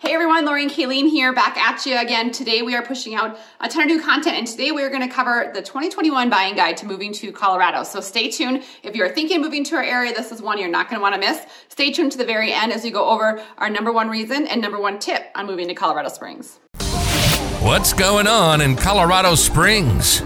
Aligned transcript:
Hey 0.00 0.14
everyone, 0.14 0.46
and 0.46 0.70
Kalene 0.70 1.10
here, 1.10 1.32
back 1.32 1.56
at 1.56 1.84
you 1.84 1.98
again. 1.98 2.30
Today 2.30 2.62
we 2.62 2.76
are 2.76 2.82
pushing 2.82 3.16
out 3.16 3.36
a 3.60 3.68
ton 3.68 3.82
of 3.82 3.88
new 3.88 4.00
content 4.00 4.36
and 4.36 4.46
today 4.46 4.70
we 4.70 4.80
are 4.84 4.90
gonna 4.90 5.10
cover 5.10 5.50
the 5.52 5.60
2021 5.60 6.30
buying 6.30 6.54
guide 6.54 6.76
to 6.76 6.86
moving 6.86 7.12
to 7.14 7.32
Colorado. 7.32 7.82
So 7.82 8.00
stay 8.00 8.30
tuned. 8.30 8.62
If 8.84 8.94
you're 8.94 9.08
thinking 9.08 9.40
moving 9.40 9.64
to 9.64 9.74
our 9.74 9.82
area, 9.82 10.14
this 10.14 10.30
is 10.30 10.40
one 10.40 10.56
you're 10.58 10.70
not 10.70 10.88
gonna 10.88 11.02
wanna 11.02 11.18
miss. 11.18 11.40
Stay 11.68 11.90
tuned 11.90 12.12
to 12.12 12.18
the 12.18 12.24
very 12.24 12.52
end 12.52 12.72
as 12.72 12.84
we 12.84 12.92
go 12.92 13.08
over 13.08 13.42
our 13.58 13.68
number 13.68 13.90
one 13.90 14.08
reason 14.08 14.46
and 14.46 14.62
number 14.62 14.78
one 14.78 15.00
tip 15.00 15.32
on 15.34 15.46
moving 15.46 15.66
to 15.66 15.74
Colorado 15.74 16.10
Springs. 16.10 16.60
What's 17.60 17.92
going 17.92 18.28
on 18.28 18.60
in 18.60 18.76
Colorado 18.76 19.34
Springs? 19.34 20.22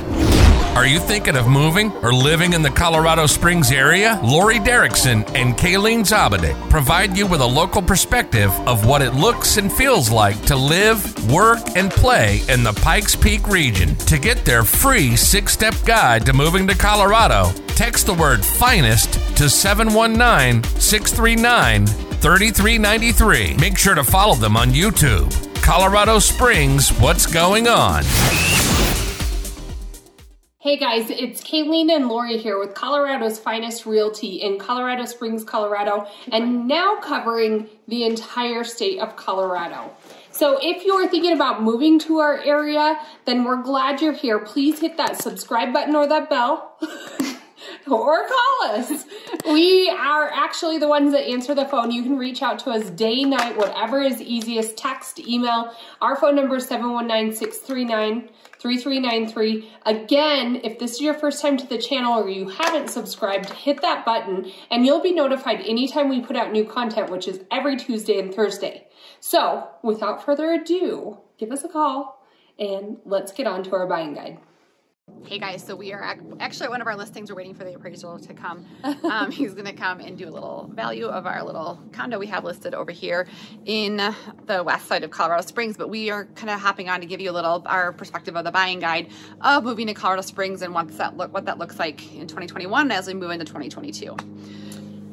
Are 0.75 0.87
you 0.87 1.01
thinking 1.01 1.37
of 1.37 1.47
moving 1.47 1.93
or 1.99 2.15
living 2.15 2.55
in 2.55 2.63
the 2.63 2.71
Colorado 2.71 3.27
Springs 3.27 3.71
area? 3.71 4.19
Laurie 4.23 4.59
Derickson 4.59 5.23
and 5.35 5.55
Kalene 5.55 6.01
Zabade 6.01 6.59
provide 6.71 7.15
you 7.15 7.27
with 7.27 7.43
a 7.43 7.47
local 7.47 7.83
perspective 7.83 8.51
of 8.67 8.87
what 8.87 9.03
it 9.03 9.13
looks 9.13 9.59
and 9.59 9.71
feels 9.71 10.11
like 10.11 10.41
to 10.47 10.57
live, 10.57 11.31
work, 11.31 11.61
and 11.77 11.91
play 11.91 12.41
in 12.49 12.65
the 12.65 12.73
Pikes 12.73 13.15
Peak 13.15 13.47
region. 13.49 13.95
To 13.97 14.19
get 14.19 14.47
their 14.47 14.65
free 14.65 15.15
six 15.15 15.53
step 15.53 15.75
guide 15.85 16.25
to 16.25 16.33
moving 16.33 16.67
to 16.69 16.75
Colorado, 16.75 17.53
text 17.77 18.07
the 18.07 18.15
word 18.15 18.43
finest 18.43 19.13
to 19.37 19.51
719 19.51 20.65
639 20.81 21.87
3393. 21.87 23.57
Make 23.59 23.77
sure 23.77 23.95
to 23.95 24.03
follow 24.03 24.35
them 24.35 24.57
on 24.57 24.71
YouTube. 24.71 25.31
Colorado 25.63 26.19
Springs, 26.19 26.89
what's 26.99 27.27
going 27.27 27.69
on? 27.69 28.05
Hey 30.63 30.77
guys, 30.77 31.11
it's 31.11 31.43
Kalene 31.43 31.91
and 31.91 32.07
Laurie 32.07 32.39
here 32.39 32.57
with 32.57 32.73
Colorado's 32.73 33.37
Finest 33.37 33.85
Realty 33.85 34.37
in 34.37 34.61
Colorado 34.61 35.07
Springs, 35.07 35.43
Colorado, 35.43 36.07
and 36.31 36.69
now 36.69 37.01
covering 37.01 37.69
the 37.89 38.05
entire 38.05 38.63
state 38.63 39.01
of 39.01 39.17
Colorado. 39.17 39.91
So 40.31 40.61
if 40.63 40.85
you're 40.85 41.09
thinking 41.09 41.33
about 41.33 41.65
moving 41.65 41.99
to 41.99 42.21
our 42.21 42.39
area, 42.39 42.97
then 43.25 43.43
we're 43.43 43.61
glad 43.61 44.01
you're 44.01 44.13
here. 44.13 44.39
Please 44.39 44.79
hit 44.79 44.97
that 44.99 45.21
subscribe 45.21 45.73
button 45.73 45.97
or 45.97 46.07
that 46.07 46.31
bell. 46.31 46.79
or 47.91 48.27
call 48.29 48.71
us. 48.71 49.05
We 49.47 49.91
are 49.91 50.31
actually 50.33 50.79
the 50.79 50.89
ones 50.89 51.13
that 51.13 51.23
answer 51.23 51.55
the 51.55 51.65
phone. 51.65 51.91
You 51.91 52.03
can 52.03 52.17
reach 52.17 52.43
out 52.43 52.59
to 52.61 52.71
us 52.71 52.91
day, 52.91 53.25
night, 53.25 53.57
whatever 53.57 54.01
is 54.01 54.21
easiest. 54.21 54.77
Text, 54.77 55.19
email. 55.19 55.75
Our 56.01 56.17
phone 56.17 56.37
number 56.37 56.57
is 56.57 56.67
719 56.67 57.35
639 57.37 58.29
3393. 58.61 59.71
Again, 59.87 60.61
if 60.63 60.79
this 60.79 60.93
is 60.93 61.01
your 61.01 61.15
first 61.15 61.43
time 61.43 61.57
to 61.57 61.67
the 61.67 61.79
channel 61.79 62.21
or 62.21 62.29
you 62.29 62.49
haven't 62.49 62.89
subscribed, 62.89 63.51
hit 63.51 63.83
that 63.83 64.05
button 64.05 64.53
and 64.71 64.87
you'll 64.87 65.03
be 65.03 65.13
notified 65.13 65.61
anytime 65.63 66.09
we 66.09 66.21
put 66.21 66.37
out 66.37 66.53
new 66.53 66.65
content, 66.65 67.11
which 67.11 67.27
is 67.27 67.41
every 67.51 67.77
Tuesday 67.77 68.21
and 68.21 68.33
Thursday. 68.33 68.87
So 69.19 69.69
without 69.83 70.25
further 70.25 70.53
ado, 70.53 71.19
give 71.39 71.51
us 71.51 71.65
a 71.65 71.69
call 71.69 72.25
and 72.59 72.99
let's 73.05 73.33
get 73.33 73.49
on 73.49 73.65
to 73.65 73.73
our 73.75 73.89
buying 73.89 74.15
guide. 74.15 74.39
Hey 75.33 75.39
guys, 75.39 75.65
so 75.65 75.75
we 75.75 75.93
are 75.93 76.17
actually 76.41 76.69
one 76.69 76.81
of 76.81 76.87
our 76.87 76.95
listings. 76.95 77.31
We're 77.31 77.37
waiting 77.37 77.55
for 77.55 77.65
the 77.65 77.75
appraisal 77.75 78.19
to 78.19 78.35
come. 78.35 78.67
Um, 79.03 79.31
he's 79.31 79.53
going 79.53 79.67
to 79.67 79.73
come 79.73 80.01
and 80.01 80.17
do 80.17 80.29
a 80.29 80.31
little 80.31 80.71
value 80.73 81.07
of 81.07 81.27
our 81.27 81.43
little 81.43 81.81
condo 81.93 82.19
we 82.19 82.27
have 82.29 82.45
listed 82.45 82.73
over 82.73 82.93
here 82.93 83.27
in 83.65 83.97
the 84.47 84.63
west 84.63 84.87
side 84.87 85.03
of 85.03 85.11
Colorado 85.11 85.43
Springs. 85.43 85.77
But 85.77 85.89
we 85.91 86.11
are 86.11 86.27
kind 86.27 86.51
of 86.51 86.61
hopping 86.61 86.89
on 86.89 87.01
to 87.01 87.07
give 87.07 87.21
you 87.21 87.31
a 87.31 87.33
little 87.33 87.63
our 87.67 87.93
perspective 87.93 88.37
of 88.37 88.45
the 88.45 88.53
buying 88.53 88.79
guide 88.79 89.09
of 89.41 89.65
moving 89.65 89.87
to 89.89 89.95
Colorado 89.95 90.23
Springs 90.23 90.63
and 90.63 90.73
what's 90.75 90.97
that 90.97 91.17
look 91.17 91.33
what 91.33 91.47
that 91.47 91.59
looks 91.59 91.79
like 91.79 92.15
in 92.15 92.27
2021 92.27 92.91
as 92.91 93.07
we 93.07 93.15
move 93.15 93.31
into 93.31 93.45
2022. 93.45 94.17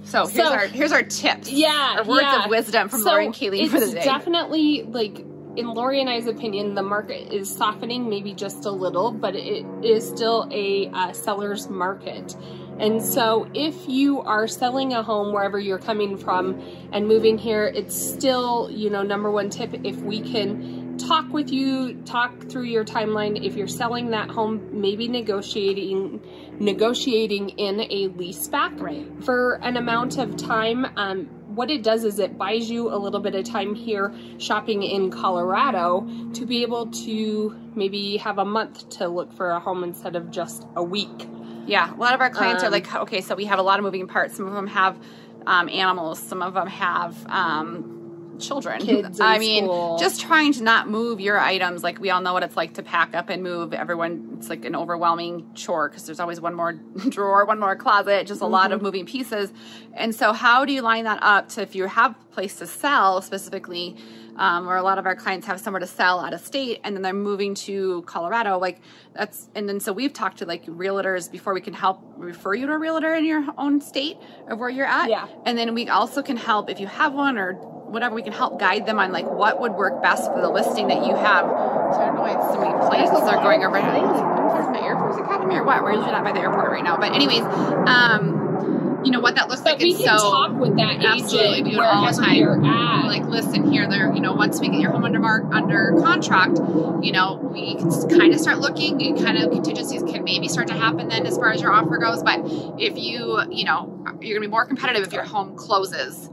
So 0.03 0.25
here's 0.27 0.33
so, 0.33 0.53
our 0.53 0.67
here's 0.67 0.91
our 0.91 1.03
tips. 1.03 1.51
Yeah, 1.51 1.95
our 1.97 2.03
words 2.03 2.21
yeah. 2.23 2.43
of 2.43 2.49
wisdom 2.49 2.89
from 2.89 3.01
so 3.01 3.15
and 3.17 3.33
Kalene 3.33 3.69
for 3.69 3.79
the 3.79 3.91
day. 3.91 4.03
Definitely 4.03 4.83
like 4.83 5.25
in 5.55 5.67
Laurie 5.67 5.99
and 5.99 6.09
I's 6.09 6.27
opinion, 6.27 6.75
the 6.75 6.83
market 6.83 7.33
is 7.33 7.53
softening 7.53 8.09
maybe 8.09 8.33
just 8.33 8.65
a 8.65 8.71
little, 8.71 9.11
but 9.11 9.35
it 9.35 9.65
is 9.83 10.07
still 10.07 10.47
a 10.51 10.89
uh, 10.93 11.11
seller's 11.11 11.69
market. 11.69 12.35
And 12.79 13.03
so, 13.03 13.49
if 13.53 13.75
you 13.89 14.21
are 14.21 14.47
selling 14.47 14.93
a 14.93 15.03
home 15.03 15.33
wherever 15.33 15.59
you're 15.59 15.79
coming 15.79 16.17
from 16.17 16.61
and 16.93 17.07
moving 17.07 17.37
here, 17.37 17.65
it's 17.65 17.95
still, 17.95 18.69
you 18.71 18.89
know, 18.89 19.03
number 19.03 19.31
one 19.31 19.49
tip 19.49 19.75
if 19.83 19.97
we 19.97 20.21
can 20.21 20.97
talk 20.97 21.31
with 21.33 21.49
you, 21.49 21.95
talk 22.03 22.49
through 22.49 22.63
your 22.63 22.85
timeline. 22.85 23.43
If 23.43 23.55
you're 23.55 23.67
selling 23.67 24.11
that 24.11 24.29
home, 24.29 24.81
maybe 24.81 25.07
negotiating 25.07 26.21
negotiating 26.59 27.49
in 27.49 27.81
a 27.81 28.07
lease 28.15 28.47
back 28.47 28.73
right. 28.79 29.07
for 29.23 29.55
an 29.55 29.77
amount 29.77 30.17
of 30.17 30.37
time. 30.37 30.85
Um, 30.95 31.29
what 31.59 31.69
it 31.69 31.83
does 31.83 32.05
is 32.05 32.19
it 32.19 32.37
buys 32.37 32.71
you 32.71 32.87
a 32.89 32.95
little 32.95 33.19
bit 33.19 33.35
of 33.35 33.43
time 33.43 33.75
here 33.75 34.13
shopping 34.37 34.81
in 34.81 35.11
Colorado 35.11 36.07
to 36.31 36.45
be 36.45 36.61
able 36.61 36.85
to 36.89 37.53
maybe 37.75 38.15
have 38.15 38.37
a 38.37 38.45
month 38.45 38.87
to 38.91 39.09
look 39.09 39.33
for 39.33 39.49
a 39.49 39.59
home 39.59 39.83
instead 39.83 40.15
of 40.15 40.31
just 40.31 40.65
a 40.77 40.81
week. 40.81 41.27
Yeah, 41.67 41.93
a 41.93 41.97
lot 41.97 42.13
of 42.13 42.21
our 42.21 42.29
clients 42.29 42.63
um, 42.63 42.69
are 42.69 42.71
like, 42.71 42.95
okay, 42.95 43.19
so 43.19 43.35
we 43.35 43.43
have 43.43 43.59
a 43.59 43.61
lot 43.61 43.77
of 43.77 43.83
moving 43.83 44.07
parts. 44.07 44.37
Some 44.37 44.47
of 44.47 44.53
them 44.53 44.67
have 44.67 44.97
um, 45.45 45.67
animals, 45.67 46.17
some 46.19 46.41
of 46.41 46.53
them 46.53 46.67
have 46.67 47.25
um, 47.27 47.98
children. 48.39 48.81
Kids 48.81 49.19
I 49.19 49.37
mean, 49.37 49.65
just 49.99 50.21
trying 50.21 50.53
to 50.53 50.63
not 50.63 50.89
move 50.89 51.19
your 51.19 51.39
items. 51.39 51.83
Like 51.83 51.99
we 51.99 52.09
all 52.09 52.21
know 52.21 52.33
what 52.33 52.43
it's 52.43 52.57
like 52.57 52.73
to 52.75 52.83
pack 52.83 53.15
up 53.15 53.29
and 53.29 53.43
move. 53.43 53.73
Everyone, 53.73 54.35
it's 54.37 54.49
like 54.49 54.65
an 54.65 54.75
overwhelming 54.75 55.53
chore 55.53 55.89
because 55.89 56.05
there's 56.05 56.19
always 56.19 56.41
one 56.41 56.53
more 56.53 56.73
drawer, 57.09 57.45
one 57.45 57.59
more 57.59 57.75
closet, 57.75 58.27
just 58.27 58.41
a 58.41 58.43
mm-hmm. 58.43 58.53
lot 58.53 58.71
of 58.71 58.77
mm-hmm. 58.77 58.85
moving 58.85 59.05
pieces. 59.05 59.51
And 59.93 60.13
so, 60.13 60.33
how 60.33 60.65
do 60.65 60.73
you 60.73 60.81
line 60.81 61.05
that 61.05 61.19
up 61.21 61.49
to 61.49 61.61
if 61.61 61.75
you 61.75 61.85
have 61.85 62.11
a 62.11 62.25
place 62.33 62.55
to 62.57 62.67
sell 62.67 63.21
specifically? 63.21 63.97
Um, 64.35 64.67
where 64.67 64.77
a 64.77 64.83
lot 64.83 64.97
of 64.97 65.05
our 65.05 65.17
clients 65.17 65.45
have 65.47 65.59
somewhere 65.59 65.81
to 65.81 65.85
sell 65.85 66.21
out 66.21 66.33
of 66.33 66.39
state 66.39 66.79
and 66.85 66.95
then 66.95 67.01
they're 67.01 67.11
moving 67.11 67.55
to 67.55 68.03
Colorado. 68.03 68.57
Like 68.57 68.79
that's, 69.13 69.49
and 69.53 69.67
then 69.67 69.81
so 69.81 69.91
we've 69.91 70.13
talked 70.13 70.37
to 70.37 70.45
like 70.45 70.65
realtors 70.65 71.29
before 71.29 71.53
we 71.53 71.59
can 71.59 71.73
help 71.73 72.01
refer 72.15 72.53
you 72.53 72.65
to 72.67 72.71
a 72.71 72.77
realtor 72.77 73.13
in 73.15 73.25
your 73.25 73.45
own 73.57 73.81
state 73.81 74.15
of 74.47 74.57
where 74.57 74.69
you're 74.69 74.85
at. 74.85 75.09
Yeah. 75.09 75.27
And 75.45 75.57
then 75.57 75.73
we 75.73 75.89
also 75.89 76.21
can 76.21 76.37
help 76.37 76.69
if 76.69 76.79
you 76.79 76.87
have 76.87 77.13
one 77.13 77.37
or 77.37 77.53
whatever 77.89 78.15
we 78.15 78.21
can 78.21 78.33
help 78.33 78.59
guide 78.59 78.85
them 78.85 78.99
on 78.99 79.11
like 79.11 79.25
what 79.25 79.59
would 79.59 79.73
work 79.73 80.01
best 80.01 80.31
for 80.31 80.41
the 80.41 80.49
listing 80.49 80.87
that 80.87 81.05
you 81.05 81.15
have. 81.15 81.45
So 81.45 81.99
I 81.99 82.05
don't 82.05 82.15
know 82.15 82.21
why 82.21 82.33
so 82.53 82.59
many 82.59 82.73
planes 82.87 83.09
are 83.09 83.41
going 83.41 83.63
over. 83.63 83.79
There's 83.81 84.67
my 84.69 84.81
Air 84.81 84.97
Force 84.97 85.17
Academy 85.17 85.55
or 85.55 85.63
what? 85.63 85.83
We're 85.83 85.93
usually 85.93 86.11
not 86.11 86.23
by 86.23 86.31
the 86.31 86.39
airport 86.39 86.71
right 86.71 86.83
now. 86.83 86.97
But 86.97 87.13
anyways, 87.13 87.41
um, 87.41 89.01
you 89.03 89.11
know 89.11 89.19
what 89.19 89.35
that 89.35 89.49
looks 89.49 89.61
but 89.61 89.73
like. 89.73 89.81
We 89.81 89.93
can 89.93 90.17
so, 90.17 90.31
talk 90.31 90.59
with 90.59 90.75
that 90.77 91.03
absolutely 91.03 91.71
agent 91.71 91.79
all 91.79 92.05
the 92.05 92.21
time. 92.21 92.35
You're 92.35 92.65
at. 92.65 93.05
Like, 93.07 93.23
listen 93.23 93.71
here, 93.71 93.87
there. 93.87 94.13
You 94.13 94.21
know, 94.21 94.33
once 94.33 94.59
we 94.59 94.69
get 94.69 94.79
your 94.79 94.91
home 94.91 95.05
under 95.05 95.19
mark 95.19 95.45
under 95.51 95.93
contract, 96.01 96.59
you 97.01 97.11
know, 97.11 97.39
we 97.41 97.75
can 97.75 97.89
kind 98.09 98.33
of 98.33 98.39
start 98.39 98.59
looking. 98.59 99.01
And 99.01 99.17
kind 99.17 99.37
of 99.37 99.51
contingencies 99.51 100.03
can 100.03 100.23
maybe 100.23 100.47
start 100.47 100.67
to 100.67 100.73
happen 100.73 101.07
then 101.07 101.25
as 101.25 101.37
far 101.37 101.51
as 101.51 101.61
your 101.61 101.71
offer 101.71 101.97
goes. 101.97 102.23
But 102.23 102.41
if 102.77 102.97
you, 102.97 103.41
you 103.49 103.65
know, 103.65 103.95
you're 104.21 104.37
going 104.37 104.41
to 104.41 104.41
be 104.41 104.47
more 104.47 104.65
competitive 104.65 105.07
if 105.07 105.13
your 105.13 105.23
home 105.23 105.55
closes 105.55 106.29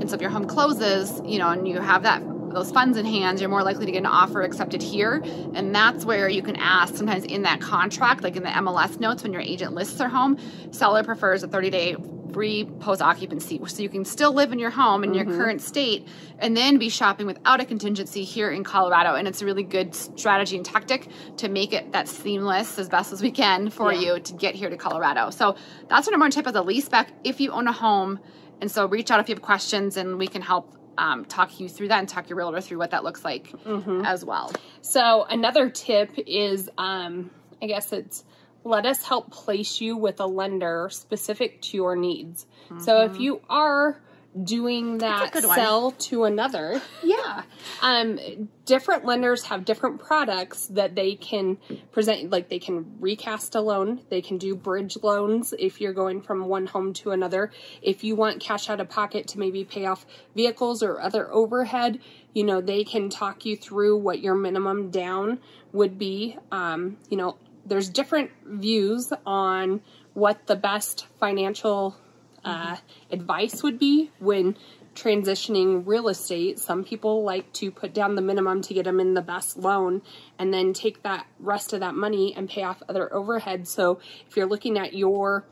and 0.00 0.08
so 0.08 0.16
if 0.16 0.20
your 0.20 0.30
home 0.30 0.46
closes, 0.46 1.20
you 1.24 1.38
know, 1.38 1.50
and 1.50 1.68
you 1.68 1.80
have 1.80 2.02
that 2.02 2.22
those 2.52 2.70
funds 2.70 2.98
in 2.98 3.06
hand, 3.06 3.40
you're 3.40 3.48
more 3.48 3.62
likely 3.62 3.86
to 3.86 3.92
get 3.92 3.98
an 3.98 4.06
offer 4.06 4.42
accepted 4.42 4.82
here. 4.82 5.22
And 5.54 5.74
that's 5.74 6.04
where 6.04 6.28
you 6.28 6.42
can 6.42 6.56
ask 6.56 6.96
sometimes 6.96 7.24
in 7.24 7.42
that 7.42 7.60
contract, 7.60 8.22
like 8.22 8.36
in 8.36 8.42
the 8.42 8.48
MLS 8.48 8.98
notes 8.98 9.22
when 9.22 9.32
your 9.32 9.42
agent 9.42 9.74
lists 9.74 9.94
their 9.98 10.08
home, 10.08 10.36
seller 10.72 11.04
prefers 11.04 11.42
a 11.42 11.48
30 11.48 11.70
day 11.70 11.96
free 12.32 12.64
post 12.64 13.02
occupancy. 13.02 13.60
So 13.66 13.82
you 13.82 13.88
can 13.88 14.04
still 14.04 14.32
live 14.32 14.52
in 14.52 14.58
your 14.58 14.70
home 14.70 15.02
in 15.04 15.10
mm-hmm. 15.10 15.28
your 15.28 15.38
current 15.38 15.60
state 15.60 16.06
and 16.38 16.56
then 16.56 16.78
be 16.78 16.88
shopping 16.88 17.26
without 17.26 17.60
a 17.60 17.64
contingency 17.64 18.24
here 18.24 18.50
in 18.50 18.64
Colorado. 18.64 19.14
And 19.14 19.26
it's 19.26 19.42
a 19.42 19.44
really 19.44 19.64
good 19.64 19.94
strategy 19.94 20.56
and 20.56 20.64
tactic 20.64 21.08
to 21.38 21.48
make 21.48 21.72
it 21.72 21.92
that 21.92 22.08
seamless 22.08 22.78
as 22.78 22.88
best 22.88 23.12
as 23.12 23.22
we 23.22 23.30
can 23.30 23.70
for 23.70 23.92
yeah. 23.92 24.14
you 24.14 24.20
to 24.20 24.32
get 24.34 24.54
here 24.54 24.70
to 24.70 24.76
Colorado. 24.76 25.30
So 25.30 25.56
that's 25.88 26.06
our 26.06 26.12
number 26.12 26.24
one 26.24 26.30
tip 26.30 26.46
as 26.46 26.54
a 26.54 26.62
lease 26.62 26.88
back 26.88 27.10
if 27.24 27.40
you 27.40 27.52
own 27.52 27.66
a 27.66 27.72
home 27.72 28.20
and 28.60 28.70
so 28.70 28.86
reach 28.86 29.10
out 29.10 29.20
if 29.20 29.28
you 29.28 29.34
have 29.34 29.42
questions 29.42 29.96
and 29.96 30.18
we 30.18 30.26
can 30.26 30.42
help 30.42 30.76
um, 30.98 31.24
talk 31.24 31.60
you 31.60 31.68
through 31.68 31.88
that 31.88 31.98
and 31.98 32.08
talk 32.08 32.28
your 32.28 32.36
realtor 32.36 32.60
through 32.60 32.78
what 32.78 32.90
that 32.90 33.04
looks 33.04 33.24
like 33.24 33.50
mm-hmm. 33.64 34.04
as 34.04 34.24
well. 34.24 34.52
So 34.82 35.24
another 35.24 35.70
tip 35.70 36.12
is, 36.26 36.68
um, 36.76 37.30
I 37.62 37.66
guess 37.66 37.92
it's 37.92 38.24
let 38.62 38.84
us 38.84 39.02
help 39.02 39.30
place 39.30 39.80
you 39.80 39.96
with 39.96 40.20
a 40.20 40.26
lender 40.26 40.88
specific 40.90 41.62
to 41.62 41.76
your 41.76 41.96
needs. 41.96 42.46
Mm-hmm. 42.66 42.80
So 42.80 43.02
if 43.02 43.12
mm-hmm. 43.12 43.22
you 43.22 43.40
are 43.48 44.00
doing 44.44 44.98
that 44.98 45.34
sell 45.34 45.90
to 45.92 46.24
another. 46.24 46.80
Yeah. 47.02 47.42
Um, 47.82 48.48
different 48.64 49.04
lenders 49.04 49.44
have 49.44 49.64
different 49.64 50.00
products 50.00 50.66
that 50.68 50.94
they 50.94 51.16
can 51.16 51.58
present, 51.90 52.30
like 52.30 52.48
they 52.48 52.60
can 52.60 52.96
recast 53.00 53.54
a 53.56 53.60
loan, 53.60 54.02
they 54.08 54.22
can 54.22 54.38
do 54.38 54.54
bridge 54.54 54.96
loans 55.02 55.52
if 55.58 55.80
you're 55.80 55.92
going 55.92 56.22
from 56.22 56.46
one 56.46 56.66
home 56.66 56.92
to 56.94 57.10
another. 57.10 57.50
If 57.82 58.04
you 58.04 58.14
want 58.14 58.40
cash 58.40 58.70
out 58.70 58.80
of 58.80 58.88
pocket 58.88 59.28
to 59.28 59.38
maybe 59.38 59.64
pay 59.64 59.86
off 59.86 60.06
vehicles 60.36 60.82
or 60.82 61.00
other 61.00 61.32
overhead, 61.32 61.98
you 62.32 62.44
know, 62.44 62.60
they 62.60 62.84
can 62.84 63.10
talk 63.10 63.44
you 63.44 63.56
through 63.56 63.98
what 63.98 64.20
your 64.20 64.36
minimum 64.36 64.90
down 64.90 65.40
would 65.72 65.98
be. 65.98 66.38
Um, 66.52 66.98
you 67.08 67.16
know, 67.16 67.36
there's 67.66 67.88
different 67.88 68.30
views 68.44 69.12
on 69.26 69.80
what 70.14 70.46
the 70.46 70.56
best 70.56 71.06
financial 71.18 71.96
uh, 72.44 72.76
advice 73.10 73.62
would 73.62 73.78
be 73.78 74.10
when 74.18 74.56
transitioning 74.94 75.86
real 75.86 76.08
estate, 76.08 76.58
some 76.58 76.84
people 76.84 77.22
like 77.22 77.52
to 77.54 77.70
put 77.70 77.94
down 77.94 78.14
the 78.14 78.22
minimum 78.22 78.60
to 78.62 78.74
get 78.74 78.84
them 78.84 79.00
in 79.00 79.14
the 79.14 79.22
best 79.22 79.56
loan 79.56 80.02
and 80.38 80.52
then 80.52 80.72
take 80.72 81.02
that 81.02 81.26
rest 81.38 81.72
of 81.72 81.80
that 81.80 81.94
money 81.94 82.34
and 82.36 82.48
pay 82.48 82.62
off 82.62 82.82
other 82.88 83.12
overhead. 83.14 83.68
So 83.68 84.00
if 84.28 84.36
you're 84.36 84.46
looking 84.48 84.78
at 84.78 84.92
your 84.94 85.44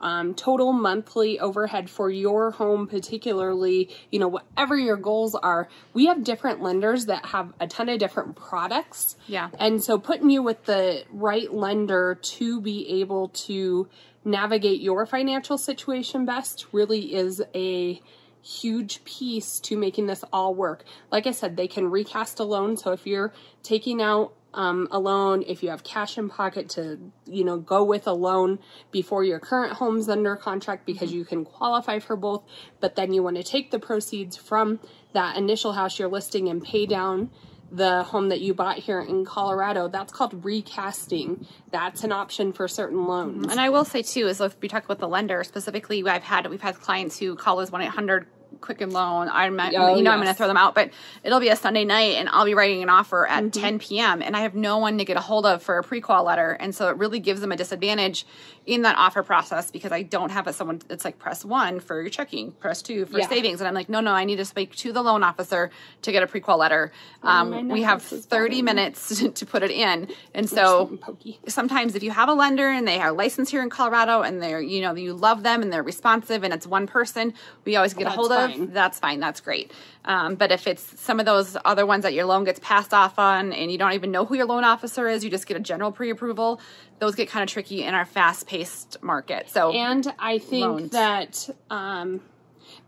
um, 0.00 0.34
total 0.34 0.72
monthly 0.72 1.40
overhead 1.40 1.88
for 1.88 2.10
your 2.10 2.50
home, 2.50 2.86
particularly, 2.86 3.90
you 4.10 4.18
know, 4.18 4.28
whatever 4.28 4.76
your 4.76 4.96
goals 4.96 5.34
are, 5.34 5.68
we 5.94 6.06
have 6.06 6.24
different 6.24 6.62
lenders 6.62 7.06
that 7.06 7.26
have 7.26 7.52
a 7.60 7.66
ton 7.66 7.88
of 7.88 7.98
different 7.98 8.36
products. 8.36 9.16
Yeah. 9.26 9.50
And 9.58 9.82
so 9.82 9.98
putting 9.98 10.30
you 10.30 10.42
with 10.42 10.64
the 10.64 11.04
right 11.10 11.52
lender 11.52 12.14
to 12.14 12.60
be 12.60 13.00
able 13.00 13.28
to 13.28 13.88
navigate 14.24 14.80
your 14.80 15.06
financial 15.06 15.56
situation 15.56 16.26
best 16.26 16.66
really 16.72 17.14
is 17.14 17.42
a 17.54 18.00
huge 18.42 19.04
piece 19.04 19.58
to 19.60 19.76
making 19.76 20.06
this 20.06 20.24
all 20.32 20.54
work. 20.54 20.84
Like 21.10 21.26
I 21.26 21.32
said, 21.32 21.56
they 21.56 21.68
can 21.68 21.90
recast 21.90 22.38
a 22.38 22.44
loan. 22.44 22.76
So 22.76 22.92
if 22.92 23.06
you're 23.06 23.32
taking 23.62 24.00
out 24.00 24.34
um, 24.56 24.88
a 24.90 24.98
loan, 24.98 25.44
if 25.46 25.62
you 25.62 25.70
have 25.70 25.84
cash 25.84 26.18
in 26.18 26.28
pocket 26.28 26.70
to, 26.70 26.98
you 27.26 27.44
know, 27.44 27.58
go 27.58 27.84
with 27.84 28.06
a 28.06 28.12
loan 28.12 28.58
before 28.90 29.22
your 29.22 29.38
current 29.38 29.74
home's 29.74 30.08
under 30.08 30.34
contract 30.34 30.86
because 30.86 31.12
you 31.12 31.24
can 31.24 31.44
qualify 31.44 31.98
for 31.98 32.16
both, 32.16 32.42
but 32.80 32.96
then 32.96 33.12
you 33.12 33.22
want 33.22 33.36
to 33.36 33.44
take 33.44 33.70
the 33.70 33.78
proceeds 33.78 34.36
from 34.36 34.80
that 35.12 35.36
initial 35.36 35.72
house 35.72 35.98
you're 35.98 36.08
listing 36.08 36.48
and 36.48 36.64
pay 36.64 36.86
down 36.86 37.30
the 37.70 38.04
home 38.04 38.28
that 38.28 38.40
you 38.40 38.54
bought 38.54 38.78
here 38.78 39.00
in 39.00 39.24
Colorado, 39.24 39.88
that's 39.88 40.12
called 40.12 40.44
recasting. 40.44 41.46
That's 41.70 42.04
an 42.04 42.12
option 42.12 42.52
for 42.52 42.68
certain 42.68 43.06
loans. 43.06 43.48
And 43.50 43.60
I 43.60 43.70
will 43.70 43.84
say 43.84 44.02
too, 44.02 44.28
is 44.28 44.40
if 44.40 44.56
we 44.60 44.68
talk 44.68 44.84
about 44.84 45.00
the 45.00 45.08
lender 45.08 45.42
specifically, 45.44 46.02
I've 46.06 46.22
had 46.22 46.48
we've 46.48 46.60
had 46.60 46.76
clients 46.76 47.18
who 47.18 47.34
call 47.34 47.58
us 47.60 47.70
one 47.70 47.82
eight 47.82 47.90
hundred 47.90 48.28
Quicken 48.66 48.90
Loan. 48.90 49.28
I'm, 49.30 49.58
oh, 49.58 49.64
you 49.64 49.72
know, 49.72 49.94
yes. 49.94 50.08
I'm 50.08 50.18
going 50.18 50.26
to 50.26 50.34
throw 50.34 50.48
them 50.48 50.56
out, 50.56 50.74
but 50.74 50.90
it'll 51.22 51.40
be 51.40 51.48
a 51.48 51.56
Sunday 51.56 51.84
night 51.84 52.16
and 52.16 52.28
I'll 52.28 52.44
be 52.44 52.54
writing 52.54 52.82
an 52.82 52.90
offer 52.90 53.26
at 53.26 53.44
mm-hmm. 53.44 53.60
10 53.60 53.78
p.m. 53.78 54.22
and 54.22 54.36
I 54.36 54.40
have 54.40 54.54
no 54.54 54.78
one 54.78 54.98
to 54.98 55.04
get 55.04 55.16
a 55.16 55.20
hold 55.20 55.46
of 55.46 55.62
for 55.62 55.78
a 55.78 55.82
pre-qual 55.84 56.24
letter. 56.24 56.50
And 56.50 56.74
so 56.74 56.88
it 56.88 56.96
really 56.96 57.20
gives 57.20 57.40
them 57.40 57.52
a 57.52 57.56
disadvantage 57.56 58.26
in 58.66 58.82
that 58.82 58.96
offer 58.98 59.22
process 59.22 59.70
because 59.70 59.92
I 59.92 60.02
don't 60.02 60.30
have 60.30 60.48
a, 60.48 60.52
someone 60.52 60.80
that's 60.88 61.04
like 61.04 61.18
press 61.18 61.44
one 61.44 61.78
for 61.78 62.00
your 62.00 62.10
checking, 62.10 62.50
press 62.52 62.82
two 62.82 63.06
for 63.06 63.20
yeah. 63.20 63.28
savings. 63.28 63.60
And 63.60 63.68
I'm 63.68 63.74
like, 63.74 63.88
no, 63.88 64.00
no, 64.00 64.10
I 64.10 64.24
need 64.24 64.36
to 64.36 64.44
speak 64.44 64.74
to 64.76 64.92
the 64.92 65.02
loan 65.02 65.22
officer 65.22 65.70
to 66.02 66.12
get 66.12 66.24
a 66.24 66.26
pre-qual 66.26 66.58
letter. 66.58 66.90
Oh, 67.22 67.28
um, 67.28 67.68
we 67.68 67.82
have 67.82 68.02
30 68.02 68.62
minutes 68.62 69.22
to 69.34 69.46
put 69.46 69.62
it 69.62 69.70
in. 69.70 70.08
And 70.34 70.50
so 70.50 70.98
sometimes 71.46 71.94
if 71.94 72.02
you 72.02 72.10
have 72.10 72.28
a 72.28 72.34
lender 72.34 72.68
and 72.68 72.86
they 72.86 72.98
are 72.98 73.12
licensed 73.12 73.52
here 73.52 73.62
in 73.62 73.70
Colorado 73.70 74.22
and 74.22 74.42
they're, 74.42 74.60
you 74.60 74.80
know, 74.80 74.94
you 74.94 75.14
love 75.14 75.44
them 75.44 75.62
and 75.62 75.72
they're 75.72 75.84
responsive 75.84 76.42
and 76.42 76.52
it's 76.52 76.66
one 76.66 76.88
person, 76.88 77.34
we 77.64 77.76
always 77.76 77.94
get 77.94 78.08
a 78.08 78.10
hold 78.10 78.32
fine. 78.56 78.72
That's 78.72 78.98
fine. 78.98 79.20
That's 79.20 79.40
great. 79.40 79.72
Um, 80.04 80.34
but 80.36 80.52
if 80.52 80.66
it's 80.66 81.00
some 81.00 81.20
of 81.20 81.26
those 81.26 81.56
other 81.64 81.84
ones 81.86 82.02
that 82.02 82.14
your 82.14 82.24
loan 82.24 82.44
gets 82.44 82.60
passed 82.60 82.94
off 82.94 83.18
on 83.18 83.52
and 83.52 83.70
you 83.70 83.78
don't 83.78 83.92
even 83.92 84.10
know 84.10 84.24
who 84.24 84.36
your 84.36 84.46
loan 84.46 84.64
officer 84.64 85.08
is, 85.08 85.24
you 85.24 85.30
just 85.30 85.46
get 85.46 85.56
a 85.56 85.60
general 85.60 85.92
pre-approval, 85.92 86.60
those 86.98 87.14
get 87.14 87.28
kind 87.28 87.42
of 87.42 87.48
tricky 87.48 87.82
in 87.82 87.94
our 87.94 88.04
fast-paced 88.04 89.02
market. 89.02 89.48
So 89.50 89.72
and 89.72 90.06
I 90.18 90.38
think 90.38 90.64
loans. 90.64 90.90
that 90.92 91.50
um, 91.70 92.20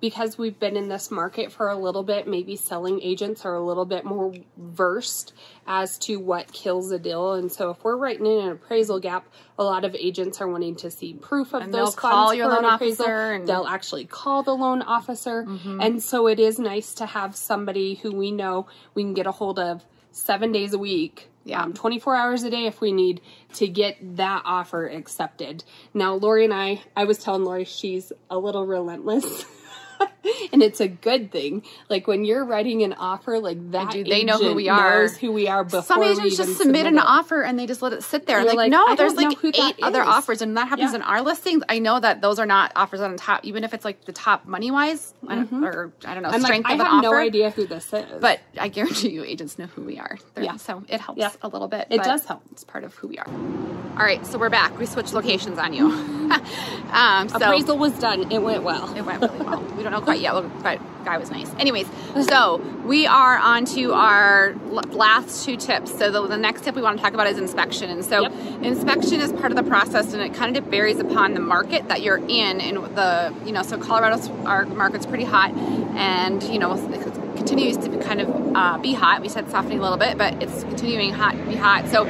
because 0.01 0.39
we've 0.39 0.59
been 0.59 0.77
in 0.77 0.89
this 0.89 1.11
market 1.11 1.53
for 1.53 1.69
a 1.69 1.77
little 1.77 2.03
bit, 2.03 2.27
maybe 2.27 2.57
selling 2.57 3.01
agents 3.03 3.45
are 3.45 3.55
a 3.55 3.65
little 3.65 3.85
bit 3.85 4.05
more 4.05 4.35
versed 4.57 5.33
as 5.67 5.99
to 5.99 6.17
what 6.17 6.53
kills 6.53 6.91
a 6.91 6.99
deal. 6.99 7.35
And 7.35 7.51
so 7.51 7.71
if 7.71 7.83
we're 7.85 7.97
writing 7.97 8.27
in 8.27 8.39
an 8.39 8.53
appraisal 8.53 9.01
gap, 9.01 9.27
a 9.59 9.65
lot 9.65 9.85
of 9.85 9.95
agents 9.95 10.41
are 10.41 10.49
wanting 10.49 10.77
to 10.77 10.91
see 10.91 11.15
proof 11.15 11.53
of 11.55 11.63
and 11.63 11.75
those 11.75 11.95
they'll 11.95 12.11
call 12.11 12.35
your 12.35 12.49
loan 12.49 12.65
officer 12.65 13.33
and 13.33 13.49
they'll 13.49 13.67
actually 13.67 14.05
call 14.05 14.43
the 14.43 14.55
loan 14.55 14.83
officer. 14.83 15.45
Mm-hmm. 15.45 15.81
And 15.81 16.03
so 16.03 16.27
it 16.29 16.39
is 16.39 16.59
nice 16.59 16.95
to 16.95 17.07
have 17.07 17.37
somebody 17.37 17.95
who 17.97 18.13
we 18.13 18.31
know 18.33 18.67
we 18.95 19.03
can 19.03 19.15
get 19.15 19.27
a 19.27 19.33
hold 19.33 19.59
of 19.59 19.85
seven 20.11 20.53
days 20.53 20.73
a 20.73 20.79
week 20.79 21.29
yeah. 21.49 21.63
Um, 21.63 21.73
24 21.73 22.15
hours 22.15 22.43
a 22.43 22.51
day 22.51 22.67
if 22.67 22.81
we 22.81 22.93
need 22.93 23.23
to 23.55 23.67
get 23.67 23.97
that 24.17 24.43
offer 24.45 24.87
accepted. 24.87 25.65
Now, 25.95 26.15
Laurie 26.15 26.45
and 26.45 26.53
I, 26.53 26.83
I 26.95 27.05
was 27.05 27.19
telling 27.19 27.45
Laurie 27.45 27.65
she's 27.65 28.13
a 28.29 28.39
little 28.39 28.67
relentless. 28.67 29.47
and 30.53 30.63
it's 30.63 30.81
a 30.81 30.89
good 30.89 31.31
thing. 31.31 31.63
Like 31.89 32.07
when 32.07 32.25
you're 32.25 32.45
writing 32.45 32.83
an 32.83 32.93
offer 32.95 33.39
like 33.39 33.73
that, 33.73 33.93
Dude, 33.93 34.07
they 34.07 34.25
know 34.25 34.39
who 34.39 34.55
we 34.55 34.69
are. 34.69 35.01
Knows 35.01 35.17
who 35.17 35.33
we 35.33 35.49
are 35.49 35.65
before. 35.65 35.83
Some 35.83 36.03
agents 36.03 36.37
just 36.37 36.57
submit 36.57 36.87
an 36.87 36.97
it. 36.97 37.05
offer 37.05 37.43
and 37.43 37.59
they 37.59 37.67
just 37.67 37.83
let 37.83 37.93
it 37.93 38.03
sit 38.03 38.27
there. 38.27 38.45
Like, 38.45 38.57
like, 38.57 38.71
no, 38.71 38.95
there's 38.95 39.15
like 39.15 39.37
eight 39.45 39.77
other 39.83 40.03
offers, 40.03 40.43
and 40.43 40.57
that 40.57 40.69
happens 40.69 40.93
yeah. 40.93 40.97
in 40.97 41.03
our 41.03 41.23
listings. 41.23 41.63
I 41.69 41.79
know 41.79 41.99
that 42.01 42.21
those 42.21 42.39
are 42.39 42.47
not 42.47 42.73
offers 42.77 43.01
on 43.01 43.17
top, 43.17 43.45
even 43.45 43.65
if 43.65 43.75
it's 43.75 43.85
like 43.85 44.05
the 44.05 44.13
top 44.13 44.47
money 44.47 44.71
wise, 44.71 45.15
mm-hmm. 45.25 45.65
or 45.65 45.93
I 46.05 46.15
don't 46.15 46.23
know, 46.23 46.31
I'm 46.31 46.43
strength 46.43 46.65
like, 46.69 46.81
of 46.81 46.87
I 46.87 46.95
have 46.95 47.03
no 47.03 47.15
idea 47.15 47.51
who 47.51 47.67
this 47.67 47.93
is, 47.93 48.21
but 48.21 48.41
I 48.59 48.69
guarantee 48.69 49.11
you, 49.11 49.25
agents 49.25 49.59
know 49.59 49.67
who 49.67 49.83
we 49.83 49.99
are. 49.99 50.19
They're, 50.35 50.45
yeah, 50.45 50.57
so 50.57 50.85
it 50.89 51.01
helps 51.01 51.19
yeah. 51.19 51.33
a 51.43 51.49
little 51.49 51.69
bit. 51.69 51.89
It 51.91 52.03
does 52.03 52.25
help. 52.25 52.43
It's 52.53 52.65
part 52.65 52.85
of 52.85 52.95
who 52.95 53.09
we 53.09 53.19
are. 53.19 53.78
All 53.99 54.05
right, 54.05 54.25
so 54.25 54.39
we're 54.39 54.49
back. 54.49 54.79
We 54.79 54.87
switched 54.87 55.13
locations 55.13 55.59
on 55.59 55.73
you. 55.73 55.87
um, 56.93 57.29
so 57.29 57.35
Appraisal 57.35 57.77
was 57.77 57.93
done. 57.99 58.31
It 58.31 58.41
went 58.41 58.63
well. 58.63 58.95
It 58.95 59.03
went 59.03 59.21
really 59.21 59.41
well. 59.41 59.61
We 59.77 59.83
don't 59.83 59.91
know 59.91 60.01
quite 60.01 60.21
yet, 60.21 60.35
but 60.63 60.81
guy 61.05 61.19
was 61.19 61.33
nice. 61.33 61.53
Anyways, 61.59 61.89
so 62.29 62.59
we 62.87 63.09
are 63.09 63.37
on 63.39 63.65
to 63.65 63.95
our 63.95 64.55
last 64.93 65.45
two 65.45 65.57
tips. 65.57 65.99
So 65.99 66.13
the, 66.13 66.25
the, 66.29 66.37
next 66.37 66.63
tip 66.63 66.77
we 66.77 66.83
want 66.83 66.97
to 66.97 67.03
talk 67.03 67.13
about 67.13 67.27
is 67.27 67.39
inspection. 67.39 67.91
And 67.91 68.05
so 68.05 68.23
yep. 68.23 68.33
inspection 68.63 69.21
is 69.21 69.33
part 69.33 69.51
of 69.51 69.57
the 69.57 69.65
process, 69.65 70.13
and 70.13 70.23
it 70.23 70.33
kind 70.33 70.57
of 70.57 70.67
varies 70.67 71.01
upon 71.01 71.35
the 71.35 71.41
market 71.41 71.89
that 71.89 72.01
you're 72.01 72.19
in. 72.19 72.61
And 72.61 72.77
the 72.95 73.35
you 73.45 73.51
know, 73.51 73.65
so 73.65 73.79
Colorado's 73.79 74.29
our 74.47 74.65
market's 74.67 75.07
pretty 75.07 75.25
hot, 75.25 75.51
and 75.97 76.41
you 76.45 76.61
know, 76.61 76.73
it 76.73 77.37
continues 77.37 77.77
to 77.79 77.99
kind 77.99 78.21
of 78.21 78.57
uh, 78.57 78.79
be 78.79 78.93
hot. 78.93 79.23
We 79.23 79.29
said 79.29 79.51
softening 79.51 79.81
a 79.81 79.83
little 79.83 79.99
bit, 79.99 80.17
but 80.17 80.41
it's 80.41 80.63
continuing 80.63 81.13
hot, 81.13 81.33
to 81.33 81.45
be 81.47 81.57
hot. 81.57 81.89
So 81.89 82.05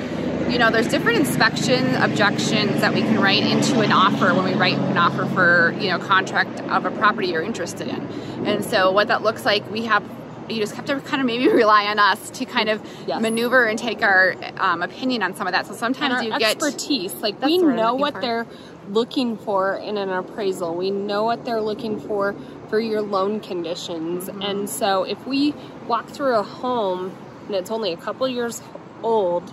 you 0.50 0.58
know, 0.58 0.70
there's 0.70 0.88
different 0.88 1.18
inspection 1.18 1.94
objections 1.96 2.80
that 2.80 2.94
we 2.94 3.02
can 3.02 3.20
write 3.20 3.42
into 3.42 3.80
an 3.80 3.92
offer 3.92 4.34
when 4.34 4.44
we 4.44 4.54
write 4.54 4.78
an 4.78 4.96
offer 4.96 5.26
for, 5.26 5.74
you 5.78 5.90
know, 5.90 5.98
contract 5.98 6.60
of 6.60 6.86
a 6.86 6.90
property 6.90 7.28
you're 7.28 7.42
interested 7.42 7.88
in. 7.88 8.00
And 8.46 8.64
so 8.64 8.90
what 8.90 9.08
that 9.08 9.22
looks 9.22 9.44
like, 9.44 9.70
we 9.70 9.84
have 9.84 10.02
you 10.48 10.60
just 10.60 10.74
have 10.76 10.86
to 10.86 10.98
kind 11.00 11.20
of 11.20 11.26
maybe 11.26 11.46
rely 11.52 11.84
on 11.86 11.98
us 11.98 12.30
to 12.30 12.46
kind 12.46 12.70
of 12.70 12.82
yes. 13.06 13.20
maneuver 13.20 13.66
and 13.66 13.78
take 13.78 14.02
our 14.02 14.34
um, 14.56 14.82
opinion 14.82 15.22
on 15.22 15.36
some 15.36 15.46
of 15.46 15.52
that. 15.52 15.66
So 15.66 15.74
sometimes 15.74 16.24
you 16.24 16.30
get 16.38 16.56
expertise. 16.56 17.14
Like 17.16 17.40
we 17.42 17.58
know 17.58 17.94
what 17.94 18.14
for. 18.14 18.20
they're 18.20 18.46
looking 18.88 19.36
for 19.36 19.76
in 19.76 19.98
an 19.98 20.08
appraisal. 20.08 20.74
We 20.74 20.90
know 20.90 21.24
what 21.24 21.44
they're 21.44 21.60
looking 21.60 22.00
for 22.00 22.34
for 22.68 22.80
your 22.80 23.02
loan 23.02 23.40
conditions. 23.40 24.28
Mm-hmm. 24.28 24.42
And 24.42 24.70
so 24.70 25.04
if 25.04 25.26
we 25.26 25.54
walk 25.86 26.08
through 26.08 26.36
a 26.36 26.42
home 26.42 27.14
and 27.46 27.54
it's 27.54 27.70
only 27.70 27.92
a 27.92 27.96
couple 27.96 28.26
years 28.28 28.62
old 29.02 29.52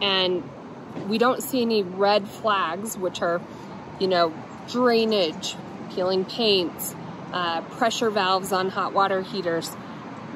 and 0.00 0.42
we 1.08 1.18
don't 1.18 1.42
see 1.42 1.62
any 1.62 1.82
red 1.82 2.28
flags, 2.28 2.96
which 2.96 3.22
are, 3.22 3.40
you 3.98 4.06
know, 4.06 4.32
drainage, 4.68 5.56
peeling 5.94 6.24
paints, 6.24 6.94
uh, 7.32 7.62
pressure 7.62 8.10
valves 8.10 8.52
on 8.52 8.70
hot 8.70 8.92
water 8.92 9.22
heaters. 9.22 9.70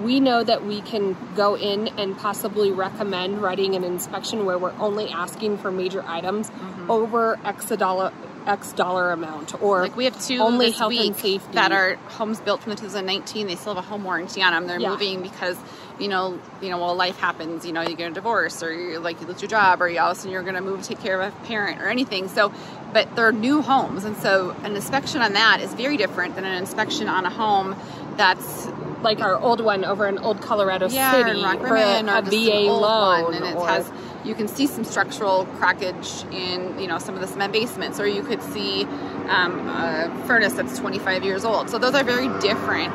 We 0.00 0.20
know 0.20 0.44
that 0.44 0.64
we 0.64 0.80
can 0.80 1.16
go 1.34 1.56
in 1.56 1.88
and 1.98 2.16
possibly 2.16 2.70
recommend 2.70 3.42
writing 3.42 3.74
an 3.74 3.82
inspection 3.82 4.44
where 4.44 4.58
we're 4.58 4.76
only 4.78 5.08
asking 5.08 5.58
for 5.58 5.72
major 5.72 6.04
items 6.06 6.50
mm-hmm. 6.50 6.90
over 6.90 7.38
X 7.44 7.66
dollar 7.70 8.12
X 8.48 8.72
dollar 8.72 9.10
amount, 9.12 9.60
or 9.62 9.82
like 9.82 9.96
we 9.96 10.06
have 10.06 10.20
two 10.24 10.38
only 10.38 10.70
health 10.70 10.92
and 10.92 11.14
safety 11.14 11.52
that 11.52 11.70
are 11.70 11.96
homes 12.08 12.40
built 12.40 12.62
from 12.62 12.70
the 12.70 12.76
2019. 12.76 13.46
They 13.46 13.54
still 13.56 13.74
have 13.74 13.84
a 13.84 13.86
home 13.86 14.04
warranty 14.04 14.42
on 14.42 14.52
them. 14.52 14.66
They're 14.66 14.80
yeah. 14.80 14.90
moving 14.90 15.22
because 15.22 15.58
you 15.98 16.08
know, 16.08 16.38
you 16.62 16.70
know, 16.70 16.78
well, 16.78 16.94
life 16.94 17.18
happens. 17.18 17.66
You 17.66 17.72
know, 17.72 17.82
you 17.82 17.96
get 17.96 18.10
a 18.10 18.14
divorce, 18.14 18.62
or 18.62 18.72
you 18.72 18.98
like 18.98 19.20
you 19.20 19.26
lose 19.26 19.42
your 19.42 19.48
job, 19.48 19.82
or 19.82 19.88
you 19.88 20.00
all 20.00 20.10
of 20.10 20.16
a 20.16 20.20
sudden 20.20 20.32
you're 20.32 20.42
going 20.42 20.54
to 20.54 20.60
move 20.60 20.82
take 20.82 21.00
care 21.00 21.20
of 21.20 21.32
a 21.32 21.36
parent 21.46 21.80
or 21.80 21.88
anything. 21.88 22.28
So, 22.28 22.52
but 22.92 23.14
they're 23.14 23.32
new 23.32 23.62
homes, 23.62 24.04
and 24.04 24.16
so 24.16 24.56
an 24.62 24.74
inspection 24.74 25.20
on 25.20 25.34
that 25.34 25.60
is 25.60 25.74
very 25.74 25.96
different 25.96 26.34
than 26.34 26.44
an 26.44 26.56
inspection 26.56 27.08
on 27.08 27.26
a 27.26 27.30
home 27.30 27.76
that's 28.16 28.68
like 29.02 29.20
our 29.20 29.36
old 29.38 29.60
one 29.60 29.84
over 29.84 30.06
in 30.06 30.18
Old 30.18 30.42
Colorado 30.42 30.88
yeah, 30.88 31.12
City 31.12 31.40
for 31.40 31.76
a, 31.76 32.00
a 32.00 32.22
VA 32.22 32.70
loan, 32.72 33.34
and 33.34 33.44
it 33.44 33.56
or... 33.56 33.66
has 33.66 33.90
you 34.24 34.34
can 34.34 34.48
see 34.48 34.66
some 34.66 34.84
structural 34.84 35.46
crackage 35.58 36.30
in 36.32 36.78
you 36.78 36.86
know 36.86 36.98
some 36.98 37.14
of 37.14 37.20
the 37.20 37.26
cement 37.26 37.52
basements, 37.52 38.00
or 38.00 38.06
you 38.06 38.22
could 38.22 38.42
see 38.42 38.84
um, 39.28 39.68
a 39.68 40.24
furnace 40.26 40.54
that's 40.54 40.78
25 40.78 41.24
years 41.24 41.44
old. 41.44 41.70
So 41.70 41.78
those 41.78 41.94
are 41.94 42.04
very 42.04 42.28
different 42.40 42.92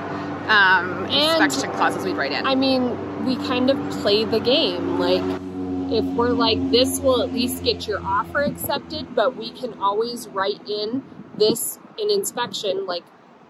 um, 0.50 1.06
inspection 1.06 1.72
clauses 1.72 2.03
we'd 2.03 2.18
write 2.18 2.32
in. 2.32 2.46
I 2.46 2.56
mean, 2.56 3.25
we 3.25 3.36
kind 3.48 3.70
of 3.70 3.77
play 4.01 4.25
the 4.25 4.39
game. 4.39 5.00
Like, 5.00 5.24
if 5.92 6.03
we're 6.15 6.30
like, 6.30 6.72
this 6.72 7.00
will 7.00 7.22
at 7.22 7.34
least 7.34 7.63
get 7.63 7.88
your 7.88 8.01
offer 8.03 8.42
accepted, 8.42 9.15
but 9.15 9.36
we 9.38 9.51
can 9.51 9.80
always 9.80 10.27
write 10.27 10.68
in 10.68 11.03
this 11.38 11.80
in 11.98 12.10
inspection, 12.10 12.86
like, 12.86 13.03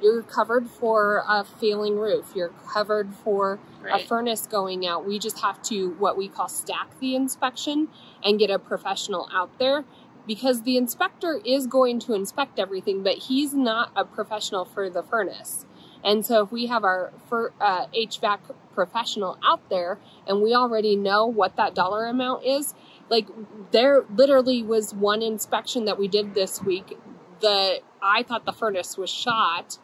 you're 0.03 0.21
covered 0.21 0.69
for 0.69 1.23
a 1.27 1.43
failing 1.43 1.97
roof, 1.97 2.33
you're 2.35 2.53
covered 2.67 3.15
for 3.15 3.59
right. 3.81 4.03
a 4.03 4.05
furnace 4.05 4.45
going 4.45 4.85
out. 4.85 5.07
We 5.07 5.17
just 5.17 5.39
have 5.39 5.61
to, 5.63 5.91
what 5.91 6.17
we 6.17 6.27
call 6.27 6.49
stack 6.49 6.99
the 6.99 7.15
inspection 7.15 7.87
and 8.23 8.37
get 8.37 8.49
a 8.49 8.59
professional 8.59 9.29
out 9.31 9.57
there 9.59 9.85
because 10.27 10.63
the 10.63 10.77
inspector 10.77 11.39
is 11.45 11.67
going 11.67 11.99
to 12.01 12.13
inspect 12.13 12.59
everything, 12.59 13.03
but 13.03 13.13
he's 13.13 13.53
not 13.53 13.91
a 13.95 14.05
professional 14.05 14.65
for 14.65 14.89
the 14.89 15.03
furnace. 15.03 15.65
And 16.03 16.25
so 16.25 16.43
if 16.43 16.51
we 16.51 16.67
have 16.67 16.83
our 16.83 17.13
for, 17.27 17.53
uh, 17.61 17.87
HVAC 17.87 18.39
professional 18.73 19.37
out 19.43 19.69
there 19.69 19.99
and 20.27 20.41
we 20.41 20.53
already 20.53 20.95
know 20.95 21.25
what 21.25 21.55
that 21.55 21.73
dollar 21.73 22.05
amount 22.05 22.43
is, 22.45 22.73
like 23.09 23.27
there 23.71 24.03
literally 24.13 24.63
was 24.63 24.93
one 24.93 25.21
inspection 25.21 25.85
that 25.85 25.97
we 25.97 26.07
did 26.07 26.33
this 26.33 26.61
week. 26.61 26.97
The 27.39 27.79
I 28.01 28.23
thought 28.23 28.45
the 28.45 28.53
furnace 28.53 28.97
was 28.97 29.09
shot 29.09 29.77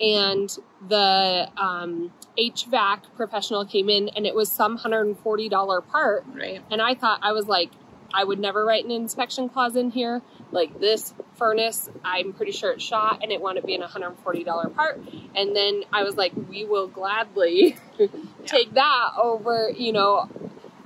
and 0.00 0.56
the 0.86 1.48
um, 1.56 2.12
HVAC 2.38 3.00
professional 3.16 3.64
came 3.64 3.88
in 3.88 4.08
and 4.08 4.26
it 4.26 4.34
was 4.34 4.50
some 4.50 4.78
$140 4.78 5.88
part. 5.88 6.24
Right. 6.32 6.62
And 6.70 6.80
I 6.80 6.94
thought, 6.94 7.20
I 7.22 7.32
was 7.32 7.46
like, 7.46 7.70
I 8.12 8.24
would 8.24 8.38
never 8.38 8.64
write 8.64 8.84
an 8.84 8.90
inspection 8.90 9.48
clause 9.48 9.76
in 9.76 9.90
here. 9.90 10.22
Like 10.50 10.80
this 10.80 11.12
furnace, 11.34 11.90
I'm 12.04 12.32
pretty 12.32 12.52
sure 12.52 12.72
it's 12.72 12.82
shot 12.82 13.22
and 13.22 13.30
it 13.30 13.40
wound 13.40 13.58
up 13.58 13.66
being 13.66 13.82
a 13.82 13.86
$140 13.86 14.74
part. 14.74 15.00
And 15.34 15.54
then 15.54 15.82
I 15.92 16.04
was 16.04 16.16
like, 16.16 16.32
we 16.48 16.64
will 16.64 16.88
gladly 16.88 17.76
take 18.46 18.74
that 18.74 19.10
over, 19.22 19.70
you 19.76 19.92
know, 19.92 20.28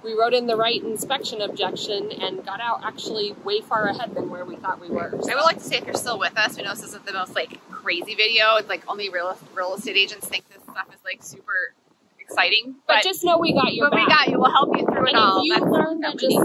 we 0.05 0.15
wrote 0.19 0.35
in 0.35 0.47
the 0.47 0.57
right 0.57 0.83
inspection 0.83 1.41
objection 1.41 2.11
and 2.13 2.45
got 2.45 2.61
out 2.61 2.83
actually 2.85 3.35
way 3.45 3.61
far 3.61 3.87
ahead 3.87 4.15
than 4.15 4.31
where 4.31 4.45
we 4.45 4.57
thought 4.57 4.81
we 4.81 4.89
were. 4.89 5.11
So. 5.23 5.31
I 5.31 5.35
would 5.37 5.45
like 5.45 5.59
to 5.59 5.65
say 5.65 5.77
if 5.77 5.85
you're 5.85 5.95
still 5.95 6.19
with 6.19 6.37
us, 6.37 6.57
we 6.57 6.63
know 6.65 6.71
this 6.71 6.83
isn't 6.85 7.07
the 7.07 7.13
most 7.13 7.35
like 7.35 7.59
crazy 7.71 8.15
video. 8.15 8.57
It's 8.57 8.69
like 8.69 8.83
only 8.89 9.09
real 9.11 9.37
real 9.55 9.75
estate 9.75 9.97
agents 9.97 10.27
think 10.27 10.49
this 10.49 10.63
stuff 10.65 10.89
is 10.93 11.01
like 11.05 11.23
super 11.23 11.75
exciting. 12.21 12.77
But, 12.87 12.95
But, 12.97 13.03
just 13.05 13.25
know 13.25 13.39
we 13.39 13.53
got 13.53 13.73
you. 13.75 13.83
but 13.89 13.95
we 13.95 14.07
got 14.07 14.29
you. 14.29 14.39
We'll 14.41 14.51
help 14.51 14.77
you 14.77 14.85
through 14.87 15.09
it 15.09 15.15
all. 15.15 15.39
if 15.41 15.45
you 15.45 15.55
That's- 15.55 15.71
learn 15.71 16.03
to 16.03 16.11
that 16.11 16.19
just 16.19 16.39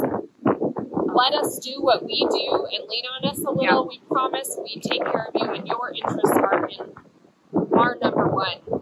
let 1.16 1.34
us 1.34 1.58
do 1.60 1.82
what 1.82 2.04
we 2.06 2.28
do 2.30 2.68
and 2.72 2.88
lean 2.88 3.04
on 3.16 3.28
us 3.30 3.40
a 3.40 3.50
little, 3.50 3.64
Yeah. 3.64 3.82
we 3.82 4.02
promise 4.12 4.56
we 4.62 4.80
take 4.80 5.02
care 5.04 5.30
of 5.34 5.42
you 5.42 5.50
and 5.52 5.68
your 5.68 5.92
interests 5.92 6.38
are 6.38 6.68
in 6.68 6.94
our 7.76 7.98
number 8.02 8.28
one. 8.28 8.77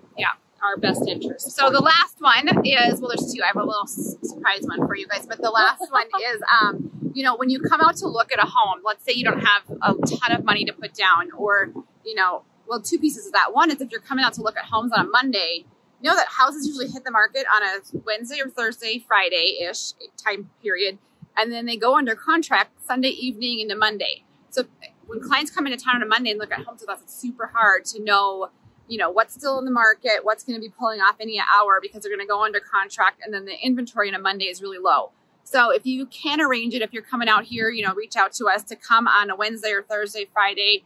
Our 0.66 0.78
best 0.78 1.08
interest. 1.08 1.52
So 1.52 1.70
the 1.70 1.80
last 1.80 2.16
one 2.20 2.48
is 2.66 3.00
well, 3.00 3.10
there's 3.10 3.32
two. 3.32 3.44
I 3.44 3.48
have 3.48 3.56
a 3.56 3.64
little 3.64 3.86
surprise 3.86 4.62
one 4.62 4.88
for 4.88 4.96
you 4.96 5.08
guys, 5.08 5.28
but 5.28 5.40
the 5.40 5.52
last 5.52 5.84
one 5.92 6.08
is, 6.34 6.42
um, 6.60 7.12
you 7.14 7.24
know, 7.24 7.36
when 7.36 7.52
you 7.52 7.60
come 7.60 7.82
out 7.82 7.98
to 7.98 8.08
look 8.08 8.34
at 8.34 8.40
a 8.40 8.50
home, 8.50 8.80
let's 8.84 9.04
say 9.06 9.14
you 9.14 9.24
don't 9.24 9.42
have 9.42 9.64
a 9.70 9.94
ton 9.94 10.32
of 10.32 10.44
money 10.44 10.66
to 10.66 10.74
put 10.74 10.96
down, 10.96 11.32
or 11.38 11.72
you 12.04 12.16
know, 12.16 12.44
well, 12.68 12.82
two 12.82 12.98
pieces 12.98 13.28
of 13.28 13.34
that. 13.34 13.54
One 13.54 13.70
is 13.70 13.80
if 13.80 13.92
you're 13.92 14.02
coming 14.02 14.26
out 14.26 14.34
to 14.34 14.42
look 14.42 14.58
at 14.58 14.66
homes 14.66 14.92
on 14.92 15.06
a 15.06 15.10
Monday, 15.10 15.66
you 16.02 16.10
know 16.10 16.16
that 16.16 16.28
houses 16.30 16.66
usually 16.66 16.88
hit 16.88 17.04
the 17.04 17.12
market 17.12 17.46
on 17.54 17.62
a 17.62 18.00
Wednesday 18.04 18.42
or 18.42 18.50
Thursday, 18.50 19.04
Friday 19.08 19.60
ish 19.70 19.94
time 20.18 20.50
period, 20.64 20.98
and 21.38 21.52
then 21.52 21.68
they 21.68 21.78
go 21.78 21.96
under 21.96 22.16
contract 22.16 22.84
Sunday 22.84 23.10
evening 23.10 23.60
into 23.60 23.76
Monday. 23.76 24.24
So 24.50 24.64
when 25.06 25.22
clients 25.22 25.52
come 25.52 25.68
into 25.68 25.84
town 25.84 25.96
on 25.98 26.02
a 26.02 26.08
Monday 26.08 26.32
and 26.32 26.40
look 26.40 26.52
at 26.52 26.66
homes 26.66 26.82
with 26.82 26.90
us, 26.90 27.02
it's 27.04 27.16
super 27.16 27.52
hard 27.54 27.86
to 27.86 28.04
know 28.04 28.50
you 28.88 28.98
know 28.98 29.10
what's 29.10 29.34
still 29.34 29.58
in 29.60 29.66
the 29.66 29.72
market 29.72 30.20
what's 30.24 30.44
going 30.44 30.56
to 30.56 30.62
be 30.62 30.70
pulling 30.70 31.00
off 31.02 31.16
any 31.20 31.40
hour 31.40 31.80
because 31.82 32.02
they're 32.04 32.12
going 32.12 32.26
to 32.26 32.30
go 32.30 32.44
under 32.44 32.60
contract 32.60 33.22
and 33.24 33.34
then 33.34 33.46
the 33.46 33.56
inventory 33.64 34.08
on 34.10 34.16
a 34.16 34.20
monday 34.20 34.46
is 34.46 34.62
really 34.62 34.78
low 34.78 35.12
so 35.44 35.72
if 35.72 35.86
you 35.86 36.06
can 36.08 36.42
arrange 36.42 36.74
it 36.74 36.82
if 36.82 36.94
you're 36.94 37.04
coming 37.04 37.28
out 37.28 37.44
here 37.46 37.70
you 37.70 37.86
know 37.86 37.94
reach 37.94 38.16
out 38.16 38.32
to 38.34 38.46
us 38.46 38.64
to 38.64 38.76
come 38.76 39.08
on 39.08 39.30
a 39.30 39.36
wednesday 39.36 39.72
or 39.72 39.82
thursday 39.84 40.28
friday 40.34 40.84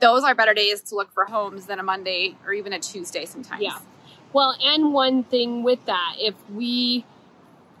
those 0.00 0.22
are 0.24 0.34
better 0.34 0.54
days 0.54 0.80
to 0.80 0.94
look 0.94 1.12
for 1.12 1.24
homes 1.26 1.66
than 1.66 1.78
a 1.78 1.82
monday 1.82 2.36
or 2.46 2.52
even 2.52 2.72
a 2.72 2.78
tuesday 2.78 3.24
sometimes 3.24 3.60
Yeah. 3.62 3.78
Well, 4.32 4.54
and 4.62 4.92
one 4.92 5.24
thing 5.24 5.64
with 5.64 5.84
that, 5.86 6.14
if 6.18 6.34
we 6.54 7.04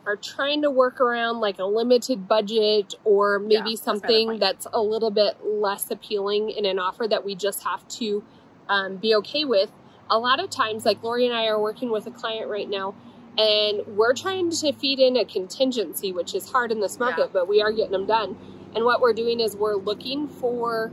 are 0.04 0.16
trying 0.16 0.62
to 0.62 0.70
work 0.70 1.00
around 1.00 1.38
like 1.38 1.60
a 1.60 1.64
limited 1.64 2.26
budget 2.26 2.94
or 3.04 3.38
maybe 3.38 3.54
Yeah, 3.54 3.62
that's 3.66 3.82
something 3.82 4.28
point. 4.28 4.40
that's 4.40 4.66
a 4.72 4.82
little 4.82 5.12
bit 5.12 5.36
less 5.44 5.90
appealing 5.92 6.50
in 6.50 6.64
an 6.64 6.80
offer 6.80 7.06
that 7.06 7.24
we 7.24 7.36
just 7.36 7.62
have 7.62 7.86
to 7.88 8.24
um, 8.70 8.96
be 8.96 9.14
okay 9.16 9.44
with, 9.44 9.70
a 10.08 10.18
lot 10.18 10.40
of 10.40 10.48
times, 10.48 10.86
like 10.86 11.02
Laurie 11.02 11.26
and 11.26 11.34
I 11.34 11.46
are 11.46 11.60
working 11.60 11.90
with 11.90 12.06
a 12.06 12.10
client 12.10 12.48
right 12.48 12.68
now, 12.68 12.94
and 13.36 13.82
we're 13.86 14.14
trying 14.14 14.50
to 14.50 14.72
feed 14.72 14.98
in 14.98 15.16
a 15.16 15.24
contingency, 15.24 16.12
which 16.12 16.34
is 16.34 16.50
hard 16.50 16.72
in 16.72 16.80
this 16.80 16.98
market, 16.98 17.26
Yeah. 17.26 17.32
but 17.32 17.48
we 17.48 17.60
are 17.60 17.70
getting 17.72 17.92
them 17.92 18.06
done. 18.06 18.36
And 18.74 18.84
what 18.84 19.00
we're 19.00 19.12
doing 19.12 19.40
is 19.40 19.54
we're 19.56 19.76
looking 19.76 20.28
for 20.28 20.90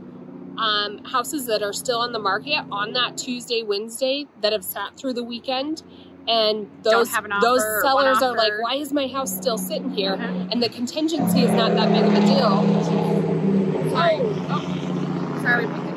um, 0.58 1.04
houses 1.04 1.46
that 1.46 1.62
are 1.62 1.72
still 1.72 2.00
on 2.00 2.12
the 2.12 2.18
market 2.18 2.64
on 2.72 2.92
that 2.92 3.16
Tuesday, 3.16 3.62
Wednesday 3.62 4.26
that 4.40 4.52
have 4.52 4.64
sat 4.64 4.96
through 4.96 5.12
the 5.14 5.22
weekend. 5.22 5.82
And 6.26 6.68
those 6.82 7.08
have 7.10 7.24
an 7.24 7.32
those 7.40 7.62
sellers 7.80 8.20
are 8.22 8.36
like, 8.36 8.52
why 8.60 8.74
is 8.74 8.92
my 8.92 9.06
house 9.06 9.34
still 9.34 9.56
sitting 9.56 9.92
here? 9.92 10.16
Mhm. 10.16 10.52
And 10.52 10.62
the 10.62 10.68
contingency 10.68 11.42
is 11.42 11.52
not 11.52 11.74
that 11.76 11.88
big 11.92 12.04
of 12.04 12.12
a 12.12 12.20
deal. 12.26 13.90
sorry 13.90 14.18
oh, 14.50 15.38
sorry 15.42 15.87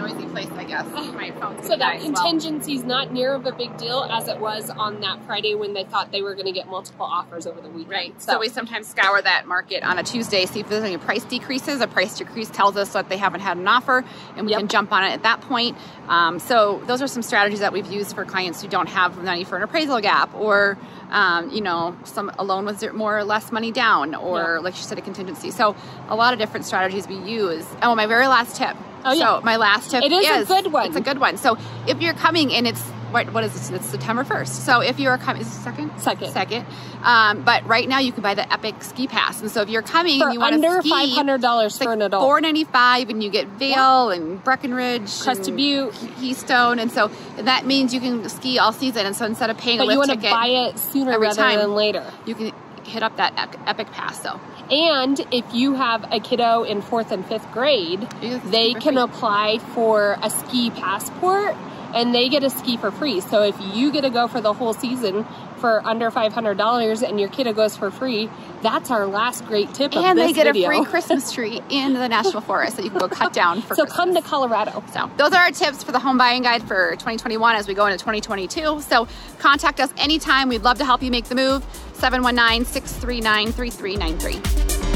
we 0.72 0.84
picked 0.84 0.96
a 0.98 1.02
noisy 1.02 1.12
place 1.12 1.16
i 1.16 1.28
guess 1.32 1.34
my 1.34 1.40
phone's 1.40 1.68
So 1.68 1.78
that 1.78 2.00
contingency 2.02 2.74
is 2.76 2.84
not 2.84 3.12
near 3.12 3.34
of 3.34 3.46
a 3.46 3.52
big 3.52 3.76
deal 3.78 4.08
as 4.10 4.28
it 4.28 4.40
was 4.40 4.70
on 4.70 5.02
that 5.02 5.24
Friday 5.26 5.56
when 5.56 5.74
they 5.74 5.84
thought 5.84 6.12
they 6.12 6.22
were 6.22 6.34
going 6.34 6.46
to 6.48 6.52
get 6.52 6.68
multiple 6.68 7.06
offers 7.06 7.46
over 7.48 7.62
the 7.62 7.70
weekend. 7.70 7.92
Right. 7.92 8.22
So, 8.22 8.40
we 8.40 8.50
sometimes 8.50 8.88
scour 8.88 9.22
that 9.22 9.48
market 9.48 9.84
on 9.84 9.98
a 10.00 10.04
Tuesday, 10.04 10.46
see 10.46 10.60
if 10.62 10.70
there's 10.70 10.84
any 10.84 10.98
price 10.98 11.24
decreases. 11.26 11.82
A 11.82 11.88
price 11.88 12.18
decrease 12.18 12.50
tells 12.50 12.78
us 12.78 12.94
that 12.94 13.10
they 13.10 13.18
haven't 13.18 13.42
had 13.42 13.58
an 13.58 13.68
offer, 13.68 14.04
and 14.36 14.46
we 14.46 14.52
Yep. 14.52 14.60
can 14.60 14.68
jump 14.68 14.92
on 14.92 15.04
it 15.04 15.12
at 15.12 15.24
that 15.24 15.42
point. 15.42 15.78
Um, 16.08 16.40
so 16.40 16.82
those 16.88 17.02
are 17.02 17.08
some 17.08 17.22
strategies 17.24 17.60
that 17.60 17.72
we've 17.74 17.92
used 17.92 18.16
for 18.16 18.26
clients 18.26 18.62
who 18.62 18.68
don't 18.68 18.90
have 18.90 19.24
money 19.24 19.44
for 19.44 19.58
an 19.58 19.64
appraisal 19.64 20.00
gap, 20.02 20.34
or 20.36 20.78
um, 21.12 21.50
you 21.52 21.60
know, 21.62 21.96
some 22.06 22.32
a 22.40 22.44
loan 22.44 22.66
with 22.66 22.80
zero- 22.80 22.94
more 22.94 23.18
or 23.18 23.24
less 23.26 23.52
money 23.52 23.72
down, 23.72 24.16
or 24.16 24.56
Yeah. 24.56 24.60
like 24.60 24.76
you 24.78 24.84
said, 24.84 24.98
a 24.98 25.02
contingency. 25.02 25.52
So 25.52 25.76
a 26.08 26.16
lot 26.16 26.32
of 26.34 26.40
different 26.40 26.66
strategies 26.66 27.08
we 27.08 27.16
use. 27.18 27.66
Oh, 27.82 27.96
my 27.96 28.06
very 28.06 28.28
last 28.28 28.56
tip. 28.56 28.78
Oh, 29.06 29.14
yeah. 29.14 29.40
So 29.40 29.42
my 29.42 29.58
last 29.58 29.92
tip 29.92 30.04
It 30.04 30.12
is 30.12 30.50
a 30.50 30.54
good 30.62 30.72
one. 30.72 30.88
It's 30.88 30.96
a 30.96 31.02
good 31.02 31.20
one. 31.20 31.38
So 31.38 31.58
if 31.88 32.02
you're 32.02 32.14
coming 32.14 32.54
and 32.54 32.68
it's 32.68 32.82
what 33.12 33.34
what 33.34 33.44
is 33.44 33.70
it? 33.70 33.76
It's 33.76 33.88
September 33.88 34.24
first. 34.24 34.66
So 34.66 34.80
if 34.82 35.00
you're 35.00 35.18
coming, 35.18 35.42
is 35.42 35.48
it 35.48 35.62
second? 35.62 36.00
Second. 36.00 36.32
Second. 36.32 36.66
Um, 37.04 37.44
but 37.44 37.68
right 37.68 37.88
now 37.88 38.00
you 38.00 38.12
can 38.12 38.24
buy 38.24 38.36
the 38.36 38.52
Epic 38.52 38.82
Ski 38.84 39.08
Pass, 39.08 39.42
and 39.42 39.52
so 39.52 39.62
if 39.62 39.70
you're 39.70 39.82
coming 39.82 40.20
For 40.20 40.26
and 40.26 40.34
you 40.34 40.40
want 40.40 40.54
under 40.54 40.68
to 40.68 40.82
ski, 40.82 40.92
under 40.92 41.08
five 41.08 41.16
hundred 41.16 41.42
dollars 41.42 41.78
for 41.78 41.86
like 41.86 41.96
an 41.96 42.02
adult. 42.04 42.24
four 42.24 42.40
ninety 42.40 42.64
five, 42.64 43.10
and 43.10 43.22
you 43.24 43.30
get 43.30 43.48
Vail 43.48 44.12
and 44.12 44.42
Breckenridge, 44.44 45.20
Crested 45.20 45.56
Butte. 45.56 45.94
Keystone, 46.20 46.80
and 46.80 46.92
so 46.92 47.12
that 47.38 47.66
means 47.66 47.94
you 47.94 48.00
can 48.00 48.30
ski 48.30 48.60
all 48.60 48.72
season. 48.72 49.06
And 49.06 49.16
so 49.16 49.26
instead 49.26 49.50
of 49.50 49.58
paying 49.58 49.80
but 49.80 49.90
a 49.90 49.92
you 49.92 50.00
lift 50.00 50.10
want 50.10 50.22
to 50.22 50.30
buy 50.30 50.48
it 50.48 50.80
sooner 50.80 51.20
rather 51.20 51.36
time. 51.36 51.60
than 51.60 51.74
later. 51.76 52.06
you 52.26 52.36
can 52.36 52.54
hit 52.86 53.04
up 53.04 53.18
that 53.18 53.58
Epic 53.66 53.88
Pass. 53.92 54.22
So 54.22 54.40
And 54.72 55.20
if 55.32 55.54
you 55.54 55.74
have 55.74 56.06
a 56.14 56.20
kiddo 56.22 56.64
in 56.64 56.82
fourth 56.82 57.12
and 57.12 57.26
fifth 57.26 57.52
grade, 57.52 58.08
they 58.22 58.74
can 58.74 58.94
free. 58.94 58.98
apply 58.98 59.60
for 59.60 60.18
a 60.22 60.30
ski 60.30 60.72
passport 60.72 61.56
and 61.94 62.16
they 62.16 62.30
get 62.30 62.44
a 62.44 62.50
ski 62.50 62.78
for 62.78 62.90
free. 62.90 63.20
So 63.20 63.44
if 63.44 63.56
you 63.76 63.92
get 63.92 64.02
to 64.02 64.10
go 64.10 64.30
for 64.30 64.40
the 64.40 64.54
whole 64.54 64.74
season 64.74 65.26
for 65.62 65.86
under 65.88 66.12
$500 66.12 67.08
and 67.08 67.20
your 67.20 67.30
kiddo 67.30 67.54
goes 67.54 67.78
for 67.78 67.90
free, 67.92 68.30
that's 68.62 68.92
our 68.92 69.06
last 69.06 69.46
great 69.46 69.74
tip 69.74 69.96
of 69.96 70.04
and 70.04 70.18
they 70.18 70.34
get 70.34 70.48
video. 70.48 70.70
a 70.70 70.76
free 70.76 70.86
Christmas 70.86 71.32
tree 71.36 71.62
in 71.70 71.94
the 71.94 72.10
national 72.10 72.42
forest 72.42 72.76
that 72.76 72.84
you 72.84 72.90
can 72.90 73.00
go 73.00 73.08
cut 73.08 73.32
down 73.32 73.62
for. 73.62 73.76
so 73.76 73.84
Christmas. 73.84 73.94
come 73.96 74.16
to 74.16 74.22
Colorado. 74.22 74.84
So 74.92 75.10
those 75.18 75.32
are 75.32 75.44
our 75.44 75.52
tips 75.52 75.84
for 75.84 75.92
the 75.92 76.00
home 76.00 76.18
buying 76.18 76.42
guide 76.44 76.64
for 76.64 76.92
2021 76.92 77.56
as 77.56 77.68
we 77.68 77.74
go 77.74 77.86
into 77.86 77.98
2022. 77.98 78.82
So 78.82 79.08
contact 79.40 79.80
us 79.80 79.94
anytime. 79.98 80.50
We'd 80.50 80.64
love 80.64 80.80
to 80.80 80.86
help 80.86 81.02
you 81.02 81.12
make 81.12 81.26
the 81.26 81.36
move. 81.36 81.64
719 81.94 82.66
639 82.66 83.52
3393. 83.54 84.91